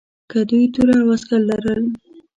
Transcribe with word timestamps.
که 0.29 0.37
دوی 0.49 0.65
توره 0.73 0.95
او 1.01 1.09
عسکر 1.15 1.41
لرل. 1.49 1.83